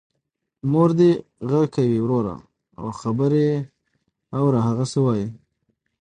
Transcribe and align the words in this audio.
مور 0.71 0.89
دی 0.99 1.11
غږ 1.49 1.65
کوې 1.75 1.99
وروره 2.01 2.35
او 2.79 2.87
خبر 2.99 3.31
یې 3.43 3.53
اوره 4.37 4.59
هغه 4.67 4.85
څه 4.91 4.99
وايي. 5.05 5.27